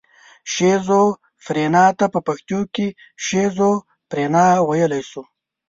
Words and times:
شیزوفرنیا 0.53 1.85
ته 1.99 2.05
په 2.13 2.19
پښتو 2.27 2.59
کې 2.73 2.87
شیزوفرنیا 3.25 4.47
ویلی 4.69 5.01
شو. 5.09 5.23